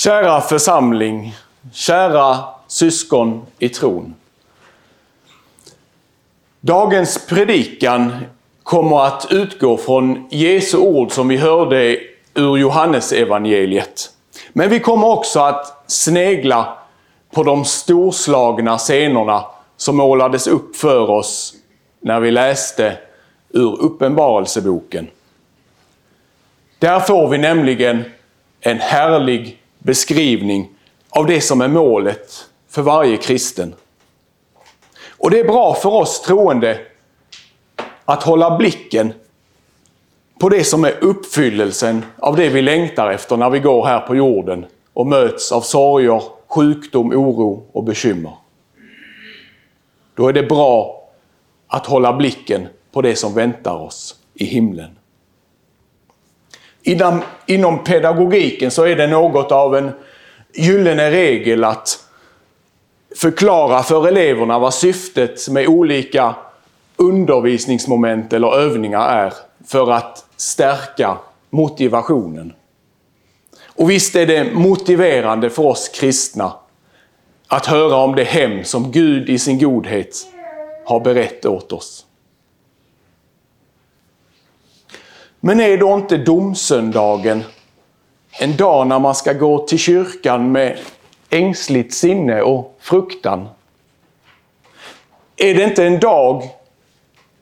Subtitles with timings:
[0.00, 1.34] Kära församling,
[1.72, 4.14] kära syskon i tron.
[6.60, 8.16] Dagens predikan
[8.62, 11.98] kommer att utgå från Jesu ord som vi hörde
[12.34, 14.10] ur Johannesevangeliet.
[14.52, 16.78] Men vi kommer också att snegla
[17.32, 19.44] på de storslagna scenerna
[19.76, 21.54] som målades upp för oss
[22.00, 22.98] när vi läste
[23.50, 25.10] ur Uppenbarelseboken.
[26.78, 28.04] Där får vi nämligen
[28.60, 30.68] en härlig beskrivning
[31.08, 33.74] av det som är målet för varje kristen.
[35.08, 36.80] Och det är bra för oss troende
[38.04, 39.12] att hålla blicken
[40.40, 44.16] på det som är uppfyllelsen av det vi längtar efter när vi går här på
[44.16, 48.32] jorden och möts av sorger, sjukdom, oro och bekymmer.
[50.14, 51.04] Då är det bra
[51.66, 54.99] att hålla blicken på det som väntar oss i himlen.
[56.82, 59.90] Inom, inom pedagogiken så är det något av en
[60.54, 61.98] gyllene regel att
[63.16, 66.34] förklara för eleverna vad syftet med olika
[66.96, 69.32] undervisningsmoment eller övningar är
[69.66, 71.16] för att stärka
[71.50, 72.52] motivationen.
[73.66, 76.52] Och visst är det motiverande för oss kristna
[77.48, 80.16] att höra om det hem som Gud i sin godhet
[80.84, 82.06] har berett åt oss.
[85.40, 87.42] Men är då inte domsöndagen
[88.40, 90.78] en dag när man ska gå till kyrkan med
[91.30, 93.48] ängsligt sinne och fruktan?
[95.36, 96.48] Är det inte en dag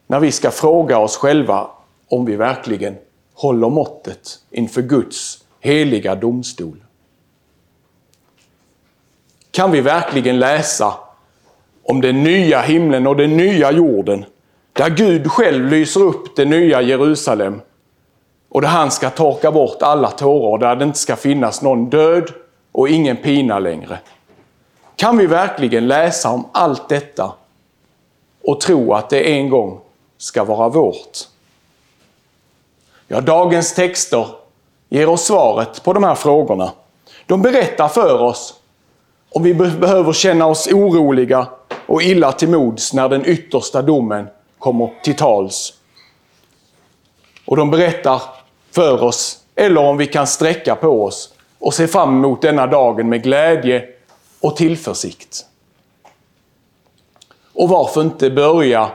[0.07, 1.67] när vi ska fråga oss själva
[2.07, 2.97] om vi verkligen
[3.33, 6.83] håller måttet inför Guds heliga domstol?
[9.51, 10.93] Kan vi verkligen läsa
[11.83, 14.25] om den nya himlen och den nya jorden,
[14.73, 17.61] där Gud själv lyser upp det nya Jerusalem
[18.49, 21.89] och där han ska torka bort alla tårar och där det inte ska finnas någon
[21.89, 22.31] död
[22.71, 23.99] och ingen pina längre.
[24.95, 27.33] Kan vi verkligen läsa om allt detta
[28.43, 29.79] och tro att det en gång
[30.17, 31.17] ska vara vårt?
[33.07, 34.27] Ja, dagens texter
[34.89, 36.71] ger oss svaret på de här frågorna.
[37.25, 38.53] De berättar för oss
[39.29, 41.47] om vi behöver känna oss oroliga
[41.85, 44.27] och illa till mods när den yttersta domen
[44.59, 45.73] kommer till tals.
[47.45, 48.21] Och de berättar
[48.71, 53.09] för oss, eller om vi kan sträcka på oss och se fram emot denna dagen
[53.09, 53.85] med glädje
[54.39, 55.45] och tillförsikt.
[57.53, 58.89] Och varför inte börja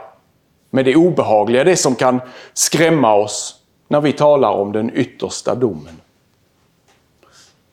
[0.71, 2.21] med det obehagliga, det som kan
[2.55, 3.57] skrämma oss
[3.89, 6.01] när vi talar om den yttersta domen.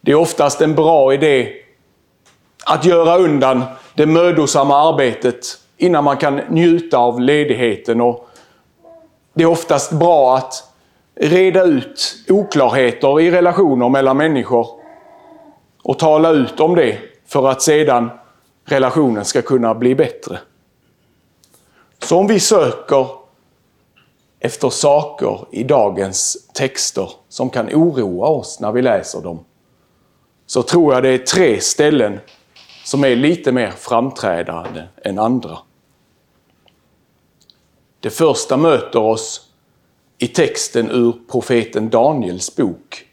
[0.02, 1.54] Det är oftast en bra idé
[2.66, 3.64] att göra undan
[3.94, 5.46] det mödosamma arbetet
[5.78, 8.02] innan man kan njuta av ledigheten.
[8.02, 8.30] Och
[9.34, 10.71] det är oftast bra att
[11.30, 14.68] reda ut oklarheter i relationer mellan människor
[15.84, 18.10] och tala ut om det för att sedan
[18.66, 20.40] relationen ska kunna bli bättre.
[22.00, 23.08] Så om vi söker
[24.40, 29.46] efter saker i dagens texter som kan oroa oss när vi läser dem,
[30.46, 32.20] så tror jag det är tre ställen
[32.84, 35.58] som är lite mer framträdande än andra.
[38.00, 39.51] Det första möter oss
[40.22, 43.06] i texten ur profeten Daniels bok.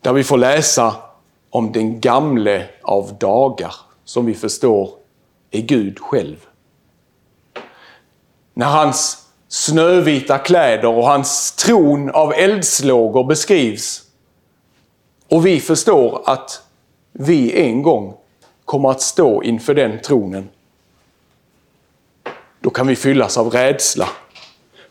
[0.00, 0.94] Där vi får läsa
[1.50, 3.74] om den gamle av dagar,
[4.04, 4.90] som vi förstår
[5.50, 6.46] är Gud själv.
[8.54, 14.02] När hans snövita kläder och hans tron av eldslågor beskrivs
[15.28, 16.62] och vi förstår att
[17.12, 18.16] vi en gång
[18.64, 20.48] kommer att stå inför den tronen.
[22.60, 24.08] Då kan vi fyllas av rädsla.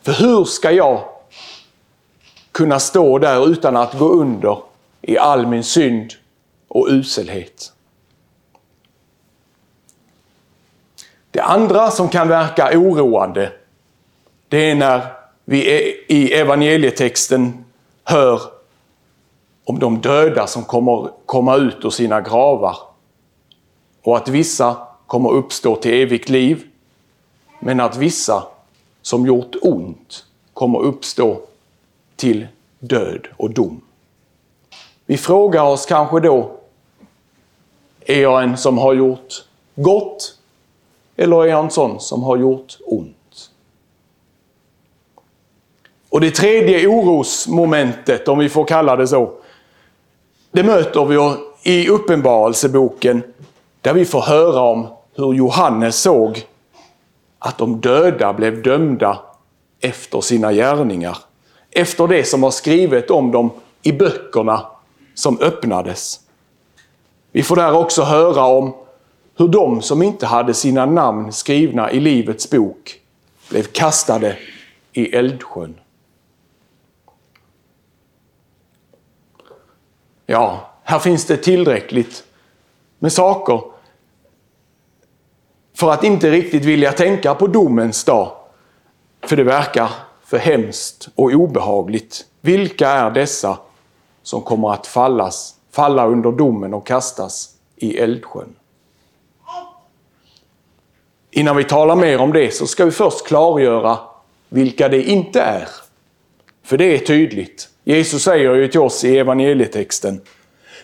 [0.02, 1.00] För hur ska jag
[2.52, 4.58] kunna stå där utan att gå under
[5.02, 6.12] i all min synd
[6.68, 7.72] och uselhet?
[11.30, 13.52] Det andra som kan verka oroande,
[14.48, 15.06] det är när
[15.44, 17.64] vi e-, i evangelietexten
[18.04, 18.40] hör
[19.64, 22.76] om de döda som kommer komma ut ur sina gravar
[24.02, 24.76] och att vissa
[25.06, 26.62] kommer uppstå till evigt liv,
[27.60, 28.42] men att vissa
[29.02, 31.40] som gjort ont kommer uppstå
[32.16, 32.46] till
[32.78, 33.80] död och dom.
[35.06, 36.50] Vi frågar oss kanske då,
[38.00, 39.44] är jag en som har gjort
[39.74, 40.38] gott
[41.16, 43.50] eller är jag en sån som har gjort ont?
[46.10, 49.32] Och det tredje orosmomentet, om vi får kalla det så,
[50.50, 53.22] det möter vi i Uppenbarelseboken
[53.80, 56.46] där vi får höra om hur Johannes såg
[57.44, 59.20] att de döda blev dömda
[59.80, 61.18] efter sina gärningar.
[61.70, 63.50] Efter det som var skrivet om dem
[63.82, 64.66] i böckerna
[65.14, 66.20] som öppnades.
[67.32, 68.74] Vi får där också höra om
[69.36, 73.00] hur de som inte hade sina namn skrivna i Livets bok
[73.48, 74.38] blev kastade
[74.92, 75.74] i eldsjön.
[80.26, 82.24] Ja, här finns det tillräckligt
[82.98, 83.71] med saker
[85.82, 88.32] för att inte riktigt vilja tänka på domens dag.
[89.22, 89.90] För det verkar
[90.24, 92.24] för hemskt och obehagligt.
[92.40, 93.58] Vilka är dessa
[94.22, 98.54] som kommer att fallas, falla under domen och kastas i eldsjön?
[101.30, 103.98] Innan vi talar mer om det så ska vi först klargöra
[104.48, 105.68] vilka det inte är.
[106.64, 107.68] För det är tydligt.
[107.84, 110.20] Jesus säger ju till oss i evangelietexten.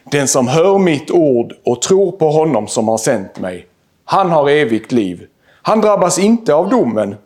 [0.04, 3.66] Den som hör mitt ord och tror på honom som har sänt mig,
[4.10, 5.26] han har evigt liv.
[5.62, 7.16] Han drabbas inte av domen,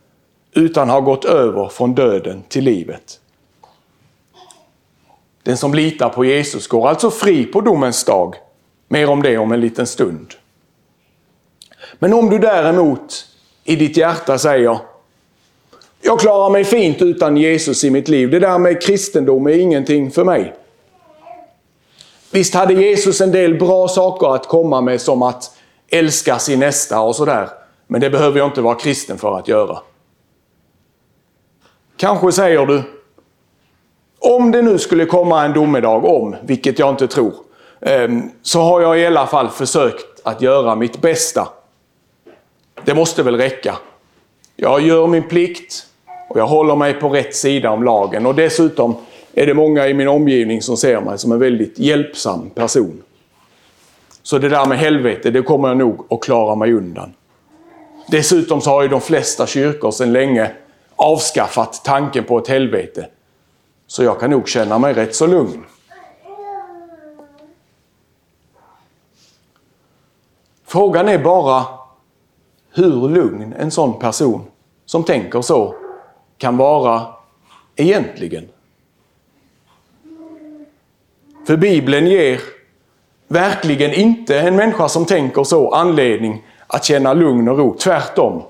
[0.55, 3.20] utan har gått över från döden till livet.
[5.43, 8.34] Den som litar på Jesus går alltså fri på domens dag.
[8.88, 10.34] Mer om det om en liten stund.
[11.99, 13.26] Men om du däremot
[13.64, 14.78] i ditt hjärta säger
[16.00, 18.31] jag klarar mig fint utan Jesus i mitt liv.
[18.31, 20.55] Det där med kristendom är ingenting för mig.
[22.31, 25.51] Visst hade Jesus en del bra saker att komma med som att
[25.92, 27.48] älska sin nästa och sådär.
[27.86, 29.78] Men det behöver jag inte vara kristen för att göra.
[31.96, 32.82] Kanske säger du,
[34.18, 37.34] om det nu skulle komma en domedag om, vilket jag inte tror,
[37.80, 41.48] ehm, så har jag i alla fall försökt att göra mitt bästa.
[42.84, 43.76] Det måste väl räcka.
[44.56, 45.86] Jag gör min plikt
[46.28, 48.96] och jag håller mig på rätt sida om lagen och dessutom
[49.34, 53.02] är det många i min omgivning som ser mig som en väldigt hjälpsam person.
[54.32, 57.14] Så det där med helvete, det kommer jag nog att klara mig undan.
[58.08, 60.52] Dessutom så har ju de flesta kyrkor sedan länge
[60.96, 63.08] avskaffat tanken på ett helvete.
[63.87, 65.64] Så jag kan nog känna mig rätt så lugn.
[70.64, 71.64] Frågan är bara
[72.75, 74.44] hur lugn en sån person
[74.87, 75.75] som tänker så
[76.38, 77.06] kan vara
[77.76, 78.49] egentligen.
[81.46, 82.40] För Bibeln ger
[83.32, 87.76] verkligen inte en människa som tänker så anledning att känna lugn och ro.
[87.79, 88.43] Tvärtom.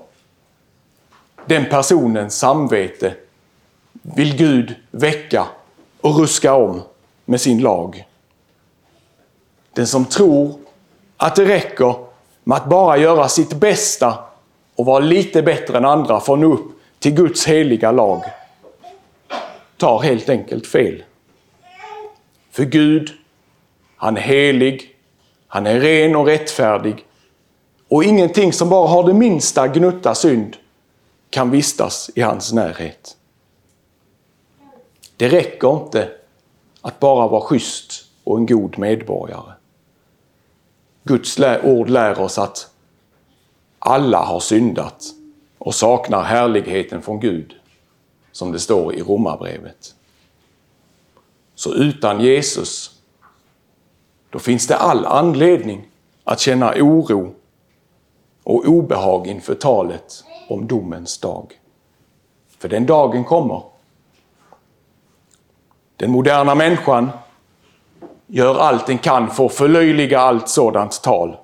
[1.45, 3.13] Den personens samvete
[4.01, 5.45] vill Gud väcka
[6.01, 6.81] och ruska om
[7.25, 8.05] med sin lag.
[9.73, 10.53] Den som tror
[11.17, 11.95] att det räcker
[12.43, 14.17] med att bara göra sitt bästa
[14.75, 18.23] och vara lite bättre än andra för att nå upp till Guds heliga lag
[19.77, 21.03] tar helt enkelt fel.
[22.51, 23.09] För Gud,
[24.03, 24.95] han är helig,
[25.47, 27.05] han är ren och rättfärdig
[27.87, 30.57] och ingenting som bara har det minsta gnutta synd
[31.29, 33.17] kan vistas i hans närhet.
[35.17, 36.11] Det räcker inte
[36.81, 39.53] att bara vara schysst och en god medborgare.
[41.03, 42.69] Guds ord lär oss att
[43.79, 45.03] alla har syndat
[45.57, 47.55] och saknar härligheten från Gud,
[48.31, 49.95] som det står i Romarbrevet.
[51.55, 52.92] Så utan Jesus,
[54.33, 55.87] då finns det all anledning
[56.23, 57.35] att känna oro
[58.43, 61.59] och obehag inför talet om domens dag.
[62.57, 63.63] För den dagen kommer.
[65.95, 67.09] Den moderna människan
[68.27, 71.37] gör allt den kan för att förlöjliga allt sådant tal.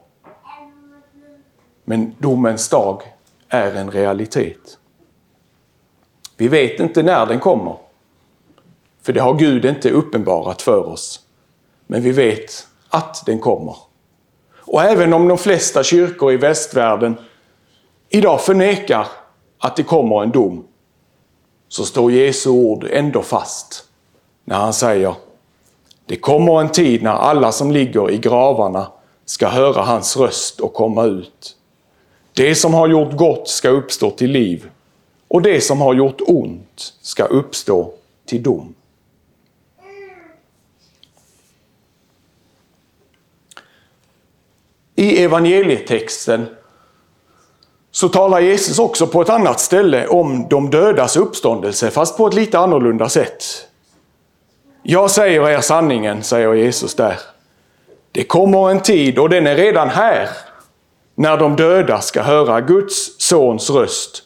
[1.83, 3.01] Men domens dag
[3.49, 4.77] är en realitet.
[6.37, 7.77] Vi vet inte när den kommer.
[9.01, 11.25] För det har Gud inte uppenbarat för oss.
[11.87, 13.75] Men vi vet att den kommer.
[14.59, 17.17] Och även om de flesta kyrkor i västvärlden
[18.09, 19.07] idag förnekar
[19.59, 20.63] att det kommer en dom,
[21.67, 23.83] så står Jesu ord ändå fast
[24.45, 25.15] när han säger
[26.05, 28.87] Det kommer en tid när alla som ligger i gravarna
[29.25, 31.55] ska höra hans röst och komma ut.
[32.33, 34.69] Det som har gjort gott ska uppstå till liv
[35.27, 37.93] och det som har gjort ont ska uppstå
[38.25, 38.73] till dom.
[44.99, 46.47] I evangelietexten
[47.91, 52.33] så talar Jesus också på ett annat ställe om de dödas uppståndelse, fast på ett
[52.33, 53.43] lite annorlunda sätt.
[54.83, 57.19] Jag säger er sanningen, säger Jesus där.
[58.11, 60.29] Det kommer en tid, och den är redan här,
[61.15, 64.23] när de döda ska höra Guds sons röst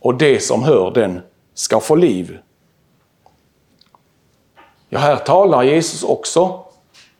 [0.00, 1.20] och det som hör den
[1.54, 2.38] ska få liv.
[4.88, 6.64] Ja, här talar Jesus också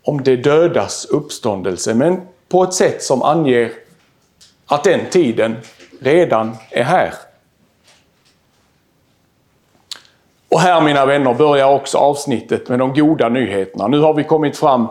[0.02, 3.72] om de dödas uppståndelse, men på ett sätt som anger
[4.66, 5.56] att den tiden
[6.00, 7.14] redan är här.
[10.48, 13.88] Och här mina vänner börjar också avsnittet med de goda nyheterna.
[13.88, 14.86] Nu har vi kommit fram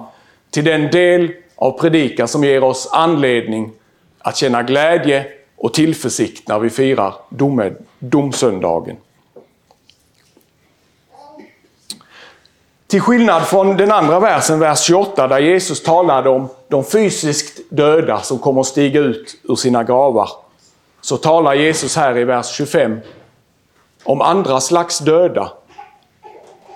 [0.49, 3.71] till den del av predikan som ger oss anledning
[4.19, 5.25] att känna glädje
[5.55, 8.97] och tillförsikt när vi firar dom, domsöndagen.
[12.91, 18.19] Till skillnad från den andra versen, vers 28, där Jesus talade om de fysiskt döda
[18.19, 20.29] som kommer att stiga ut ur sina gravar,
[21.01, 22.99] så talar Jesus här i vers 25
[24.03, 25.51] om andra slags döda.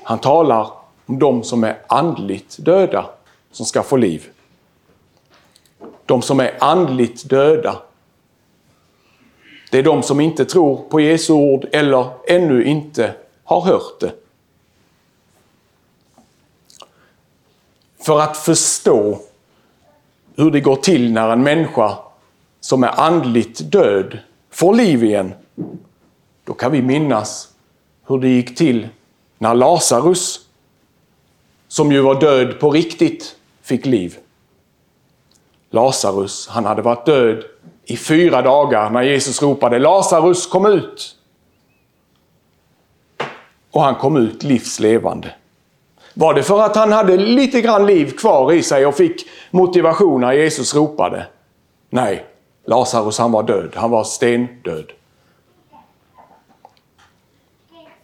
[0.03, 0.67] Han talar
[1.05, 3.05] om de som är andligt döda,
[3.51, 4.25] som ska få liv.
[6.05, 7.75] De som är andligt döda.
[9.72, 14.25] Det är de som inte tror på Jesu ord eller ännu inte har hört det.
[18.06, 19.20] För att förstå
[20.36, 21.98] hur det går till när en människa
[22.60, 24.20] som är andligt död
[24.52, 25.34] får liv igen,
[26.44, 27.54] då kan vi minnas
[28.08, 28.88] hur det gick till
[29.38, 30.40] när Lazarus,
[31.68, 34.18] som ju var död på riktigt, fick liv.
[35.70, 37.44] Lazarus, han hade varit död
[37.86, 41.16] i fyra dagar när Jesus ropade Lazarus kom ut!
[43.72, 45.36] Och han kom ut livslevande.
[46.17, 50.22] Var det för att han hade lite grann liv kvar i sig och fick motivation
[50.22, 51.27] när Jesus ropade?
[51.89, 52.25] Nej,
[52.65, 53.72] Lazarus han var död.
[53.75, 54.91] Han var stendöd.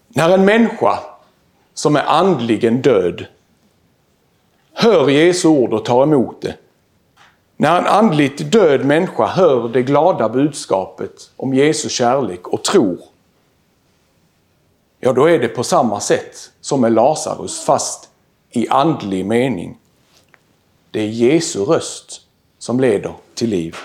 [0.07, 0.99] När en människa
[1.73, 3.25] som är andligen död
[4.73, 6.55] hör Jesu ord och tar emot det.
[7.57, 12.97] När en andligt död människa hör det glada budskapet om Jesu kärlek och tror,
[15.03, 18.10] ja då är det på samma sätt som med Lazarus fast
[18.50, 19.77] i andlig mening.
[20.91, 22.22] Det är Jesu röst
[22.60, 23.75] som leder till liv.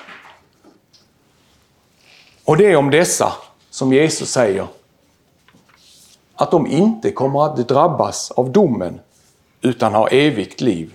[2.44, 3.32] Och det är om dessa
[3.70, 4.66] som Jesus säger
[6.34, 9.00] att de inte kommer att drabbas av domen
[9.60, 10.92] utan har evigt liv.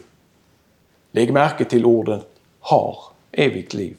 [1.11, 2.21] Lägg märke till orden
[2.59, 2.97] har
[3.31, 3.97] evigt liv.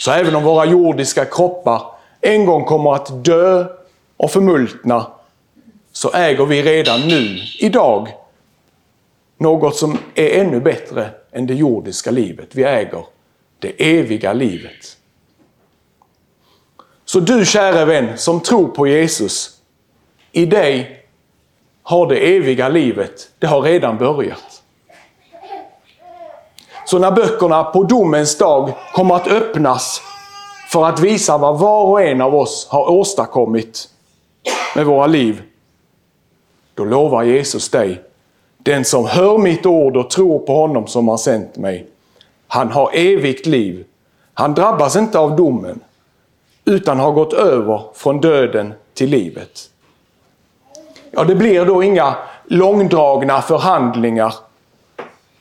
[0.00, 1.82] Så även om våra jordiska kroppar
[2.20, 3.66] en gång kommer att dö
[4.16, 5.06] och förmultna
[5.92, 8.08] så äger vi redan nu, idag,
[9.38, 12.48] något som är ännu bättre än det jordiska livet.
[12.52, 13.04] Vi äger
[13.58, 14.96] det eviga livet.
[17.04, 19.50] Så du käre vän som tror på Jesus,
[20.32, 21.02] i dig
[21.82, 24.62] har det eviga livet, det har redan börjat.
[26.86, 30.02] Så när böckerna på domens dag kommer att öppnas
[30.68, 33.88] för att visa vad var och en av oss har åstadkommit
[34.76, 35.42] med våra liv,
[36.74, 38.02] då lovar Jesus dig,
[38.58, 41.86] den som hör mitt ord och tror på honom som har sänt mig,
[42.48, 43.84] han har evigt liv.
[44.34, 45.80] Han drabbas inte av domen,
[46.64, 49.70] utan har gått över från döden till livet.
[51.10, 52.14] Ja, det blir då inga
[52.44, 54.34] långdragna förhandlingar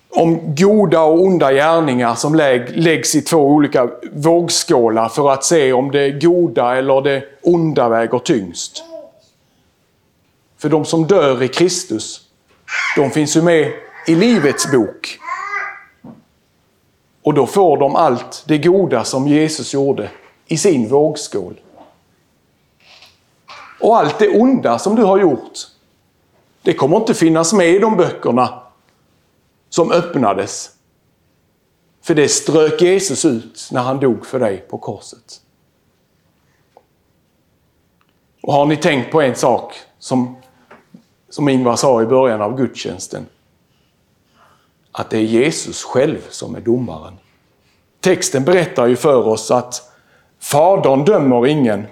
[0.09, 2.35] om goda och onda gärningar som
[2.75, 8.19] läggs i två olika vågskålar för att se om det goda eller det onda väger
[8.19, 8.83] tyngst.
[10.57, 12.21] För de som dör i Kristus,
[12.95, 13.73] de finns ju med
[14.07, 15.19] i Livets bok.
[17.23, 20.09] Och då får de allt det goda som Jesus gjorde
[20.47, 21.59] i sin vågskål.
[23.79, 25.59] Och allt det onda som du har gjort,
[26.61, 28.61] det kommer inte finnas med i de böckerna
[29.69, 30.71] som öppnades.
[32.01, 35.41] För det strök Jesus ut när han dog för dig på korset.
[38.41, 40.35] Och har ni tänkt på en sak som,
[41.35, 43.25] som Ingvar sa i början av gudstjänsten?
[44.91, 47.13] Att det är Jesus själv som är domaren.
[47.99, 49.91] Texten berättar ju för oss att
[50.39, 51.87] Fadern dömer ingen,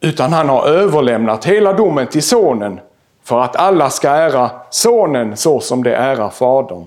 [0.00, 2.80] utan han har överlämnat hela domen till Sonen
[3.24, 6.84] för att alla ska ära Sonen så som det ärar Fadern.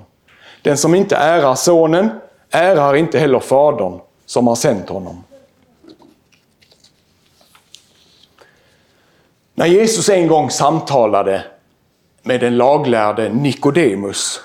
[0.61, 2.09] Den som inte ärar Sonen
[2.51, 5.23] ärar inte heller Fadern som har sänt honom.
[9.55, 11.45] När Jesus en gång samtalade
[12.21, 14.39] med den laglärde Nikodemus,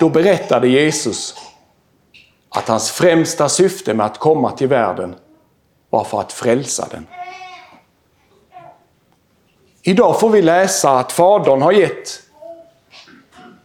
[0.00, 1.34] då berättade Jesus
[2.48, 5.14] att hans främsta syfte med att komma till världen
[5.90, 7.06] var för att frälsa den.
[9.82, 12.22] Idag får vi läsa att Fadern har gett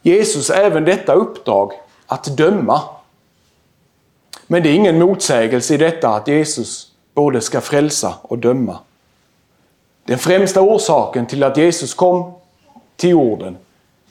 [0.02, 1.74] Jesus även detta uppdrag
[2.06, 2.82] att döma.
[4.48, 8.80] Men det är ingen motsägelse i detta att Jesus både ska frälsa och döma.
[10.10, 12.32] Den främsta orsaken till att Jesus kom
[12.96, 13.58] till jorden,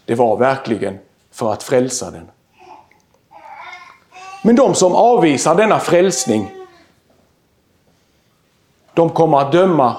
[0.05, 0.99] det var verkligen
[1.33, 2.29] för att frälsa den.
[4.43, 6.51] Men de som avvisar denna frälsning,
[8.95, 9.97] de kommer att döma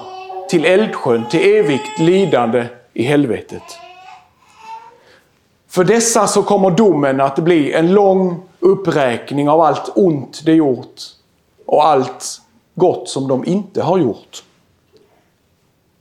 [0.50, 3.62] till eldsjön, till evigt lidande i helvetet.
[5.68, 11.00] För dessa så kommer domen att bli en lång uppräkning av allt ont de gjort
[11.66, 12.40] och allt
[12.74, 14.42] gott som de inte har gjort.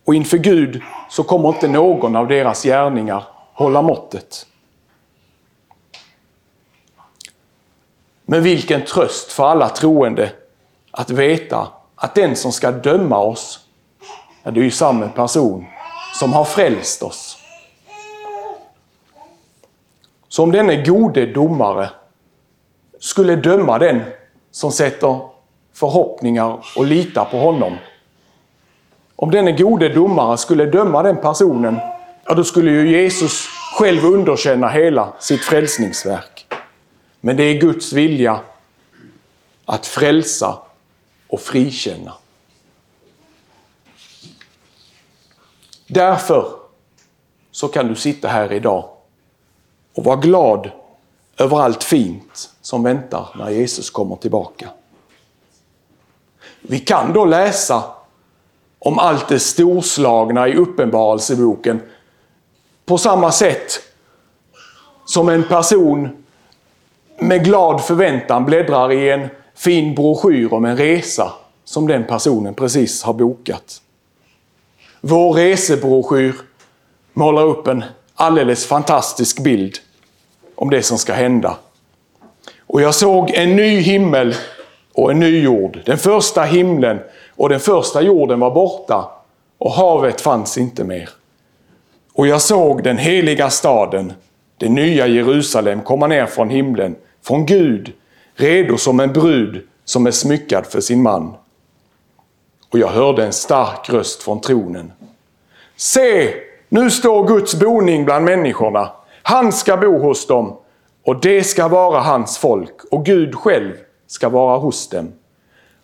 [0.09, 3.23] Och inför Gud så kommer inte någon av deras gärningar
[3.53, 4.45] hålla måttet.
[8.25, 10.31] Men vilken tröst för alla troende
[10.91, 13.59] att veta att den som ska döma oss,
[14.43, 15.65] ja, det är ju samma person
[16.19, 17.37] som har frälst oss.
[20.27, 21.89] Så om denne gode domare
[22.99, 24.01] skulle döma den
[24.51, 25.19] som sätter
[25.73, 27.77] förhoppningar och litar på honom.
[29.21, 31.79] Om denne gode domare skulle döma den personen,
[32.25, 33.47] ja då skulle ju Jesus
[33.77, 36.45] själv underkänna hela sitt frälsningsverk.
[37.21, 38.39] Men det är Guds vilja
[39.65, 40.57] att frälsa
[41.27, 42.13] och frikänna.
[45.87, 46.51] Därför
[47.51, 48.89] så kan du sitta här idag
[49.93, 50.71] och vara glad
[51.37, 54.69] över allt fint som väntar när Jesus kommer tillbaka.
[56.61, 57.98] Vi kan då läsa
[58.89, 61.81] om allt det storslagna i Uppenbarelseboken
[62.85, 63.81] på samma sätt
[65.05, 66.09] som en person
[67.19, 71.31] med glad förväntan bläddrar i en fin broschyr om en resa
[71.65, 73.81] som den personen precis har bokat.
[75.01, 76.35] Vår resebroschyr
[77.13, 77.83] målar upp en
[78.15, 79.77] alldeles fantastisk bild
[80.55, 81.57] om det som ska hända.
[82.59, 84.35] Och jag såg en ny himmel
[84.93, 85.79] och en ny jord.
[85.85, 86.99] Den första himlen
[87.39, 89.11] och den första jorden var borta
[89.57, 91.09] och havet fanns inte mer.
[92.13, 94.13] Och jag såg den heliga staden,
[94.57, 97.93] det nya Jerusalem, komma ner från himlen, från Gud,
[98.35, 101.33] redo som en brud som är smyckad för sin man.
[102.69, 104.91] Och jag hörde en stark röst från tronen.
[105.75, 106.33] Se,
[106.69, 108.89] nu står Guds boning bland människorna.
[109.23, 110.57] Han ska bo hos dem
[111.05, 113.73] och det ska vara hans folk och Gud själv
[114.07, 115.11] ska vara hos dem.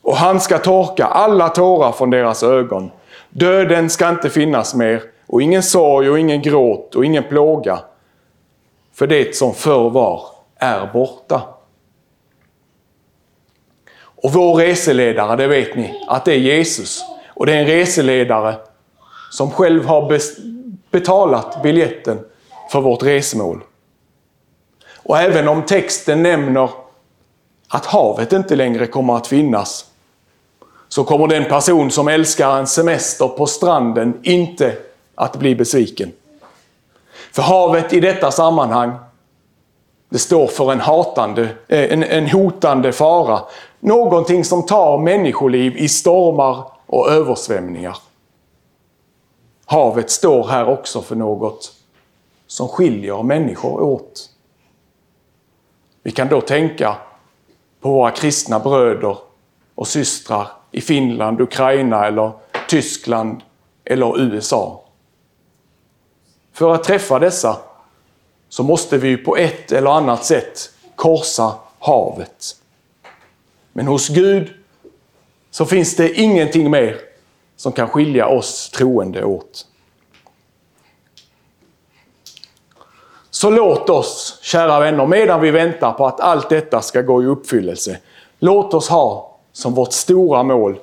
[0.05, 2.91] Och han ska torka alla tårar från deras ögon.
[3.29, 7.79] Döden ska inte finnas mer och ingen sorg och ingen gråt och ingen plåga.
[8.93, 10.21] För det som förr var
[10.55, 11.41] är borta.
[13.97, 17.05] Och vår reseledare, det vet ni, att det är Jesus.
[17.27, 18.55] Och det är en reseledare
[19.31, 20.19] som själv har
[20.91, 22.19] betalat biljetten
[22.71, 23.63] för vårt resmål.
[24.95, 26.69] Och även om texten nämner
[27.67, 29.85] att havet inte längre kommer att finnas,
[30.95, 34.77] så kommer den person som älskar en semester på stranden inte
[35.15, 36.11] att bli besviken.
[37.31, 38.91] För havet i detta sammanhang,
[40.09, 43.41] det står för en, hatande, eh, en, en hotande fara.
[43.79, 47.97] Någonting som tar människoliv i stormar och översvämningar.
[49.65, 51.73] Havet står här också för något
[52.47, 54.29] som skiljer människor åt.
[56.03, 56.95] Vi kan då tänka
[57.81, 59.17] på våra kristna bröder
[59.75, 62.31] och systrar i Finland, Ukraina eller
[62.67, 63.41] Tyskland
[63.85, 64.83] eller USA.
[66.53, 67.57] För att träffa dessa
[68.49, 72.55] så måste vi på ett eller annat sätt korsa havet.
[73.73, 74.53] Men hos Gud
[75.51, 76.97] så finns det ingenting mer
[77.55, 79.67] som kan skilja oss troende åt.
[83.29, 87.25] Så låt oss, kära vänner, medan vi väntar på att allt detta ska gå i
[87.25, 87.99] uppfyllelse,
[88.39, 90.79] låt oss ha som vårt stora mål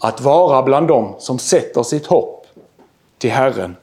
[0.00, 2.46] att vara bland dem som sätter sitt hopp
[3.18, 3.76] till Herren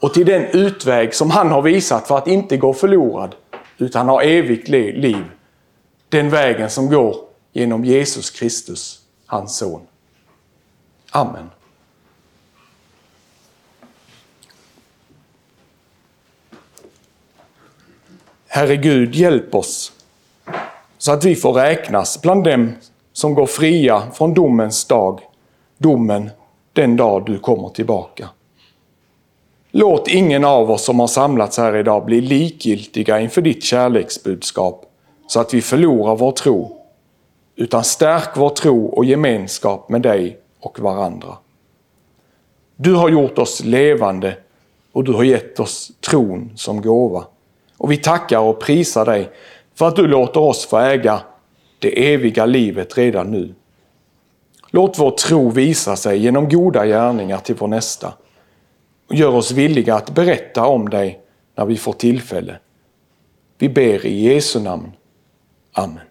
[0.00, 3.34] och till den utväg som han har visat för att inte gå förlorad
[3.78, 5.24] utan ha evigt liv.
[6.08, 7.16] Den vägen som går
[7.52, 9.80] genom Jesus Kristus, hans son.
[11.10, 11.50] Amen.
[18.46, 19.92] Herre Gud, hjälp oss
[20.98, 22.72] så att vi får räknas bland dem
[23.12, 25.20] som går fria från domens dag,
[25.78, 26.30] domen
[26.72, 28.28] den dag du kommer tillbaka.
[29.70, 34.84] Låt ingen av oss som har samlats här idag bli likgiltiga inför ditt kärleksbudskap
[35.26, 36.76] så att vi förlorar vår tro,
[37.56, 41.36] utan stärk vår tro och gemenskap med dig och varandra.
[42.76, 44.36] Du har gjort oss levande
[44.92, 47.24] och du har gett oss tron som gåva.
[47.76, 49.30] Och vi tackar och prisar dig
[49.78, 51.20] för att du låter oss få äga
[51.78, 53.54] det eviga livet redan nu.
[54.70, 58.14] Låt vår tro visa sig genom goda gärningar till vår nästa.
[59.08, 61.20] Och gör oss villiga att berätta om dig
[61.54, 62.58] när vi får tillfälle.
[63.58, 64.92] Vi ber i Jesu namn.
[65.72, 66.07] Amen.